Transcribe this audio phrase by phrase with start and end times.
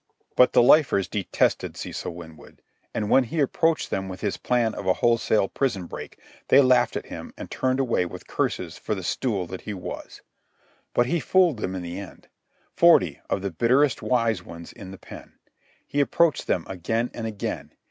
[0.35, 4.87] But the lifers detested Cecil Winwood, and, when he approached them with his plan of
[4.87, 9.03] a wholesale prison break, they laughed at him and turned away with curses for the
[9.03, 10.23] stool that he was.
[10.95, 12.29] But he fooled them in the end,
[12.73, 15.33] forty of the bitterest wise ones in the pen.
[15.85, 17.71] He approached them again and again.